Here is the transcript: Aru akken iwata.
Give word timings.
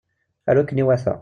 Aru 0.49 0.59
akken 0.61 0.81
iwata. 0.83 1.13